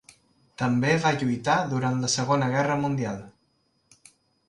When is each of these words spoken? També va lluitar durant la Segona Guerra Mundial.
També 0.61 0.93
va 1.03 1.11
lluitar 1.19 1.59
durant 1.75 2.01
la 2.07 2.11
Segona 2.17 2.51
Guerra 2.57 2.83
Mundial. 2.87 3.25